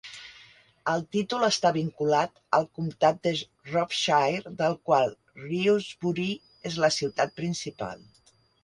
El 0.93 1.03
títol 1.15 1.45
està 1.47 1.71
vinculat 1.75 2.41
al 2.59 2.65
comtat 2.79 3.21
de 3.27 3.35
Shropshire, 3.43 4.55
del 4.63 4.79
qual 4.89 5.15
Shrewsbury 5.19 6.31
és 6.73 6.85
la 6.87 6.95
ciutat 7.01 7.43
principal. 7.43 8.05